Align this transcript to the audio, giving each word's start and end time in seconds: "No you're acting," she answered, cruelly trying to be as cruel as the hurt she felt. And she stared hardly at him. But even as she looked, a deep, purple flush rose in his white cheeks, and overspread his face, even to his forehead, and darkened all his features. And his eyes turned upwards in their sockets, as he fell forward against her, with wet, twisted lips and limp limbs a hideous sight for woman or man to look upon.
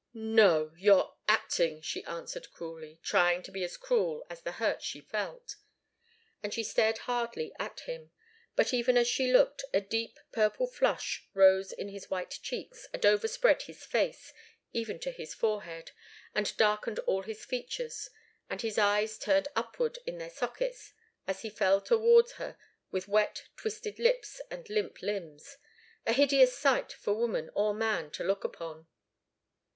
"No 0.15 0.71
you're 0.77 1.13
acting," 1.27 1.79
she 1.81 2.03
answered, 2.05 2.49
cruelly 2.51 2.99
trying 3.03 3.43
to 3.43 3.51
be 3.51 3.63
as 3.63 3.77
cruel 3.77 4.25
as 4.31 4.41
the 4.41 4.53
hurt 4.53 4.81
she 4.81 4.99
felt. 4.99 5.57
And 6.41 6.51
she 6.51 6.63
stared 6.63 6.97
hardly 7.05 7.53
at 7.59 7.81
him. 7.81 8.09
But 8.55 8.73
even 8.73 8.97
as 8.97 9.07
she 9.07 9.31
looked, 9.31 9.63
a 9.71 9.79
deep, 9.79 10.19
purple 10.31 10.65
flush 10.65 11.27
rose 11.35 11.71
in 11.71 11.89
his 11.89 12.09
white 12.09 12.39
cheeks, 12.41 12.87
and 12.91 13.05
overspread 13.05 13.61
his 13.61 13.83
face, 13.85 14.33
even 14.73 14.97
to 15.01 15.11
his 15.11 15.35
forehead, 15.35 15.91
and 16.33 16.57
darkened 16.57 16.97
all 17.05 17.21
his 17.21 17.45
features. 17.45 18.09
And 18.49 18.59
his 18.59 18.79
eyes 18.79 19.19
turned 19.19 19.49
upwards 19.55 19.99
in 20.07 20.17
their 20.17 20.31
sockets, 20.31 20.93
as 21.27 21.43
he 21.43 21.49
fell 21.51 21.79
forward 21.79 22.23
against 22.25 22.37
her, 22.37 22.57
with 22.89 23.07
wet, 23.07 23.43
twisted 23.55 23.99
lips 23.99 24.41
and 24.49 24.67
limp 24.67 25.03
limbs 25.03 25.57
a 26.07 26.13
hideous 26.13 26.57
sight 26.57 26.91
for 26.91 27.13
woman 27.13 27.51
or 27.53 27.75
man 27.75 28.09
to 28.13 28.23
look 28.23 28.43
upon. 28.43 28.87